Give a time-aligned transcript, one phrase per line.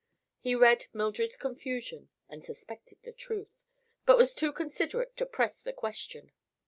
[0.39, 3.63] He read Mildred's confusion and suspected the truth,
[4.03, 6.31] but was too considerate to press the question.